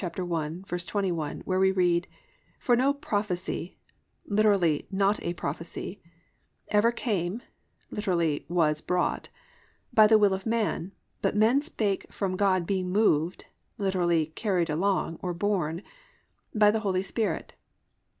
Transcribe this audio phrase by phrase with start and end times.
[0.01, 2.07] 1:21 where we read:
[2.57, 3.77] +"For no prophecy+
[4.25, 6.01] (literally, not a prophecy)
[6.69, 7.43] +ever came+
[7.91, 9.29] (literally, was brought)
[9.93, 10.91] +by the will of man;
[11.21, 13.45] but men spake from God being moved+
[13.77, 15.83] (literally, carried along, or borne)
[16.55, 17.53] +by the Holy Spirit."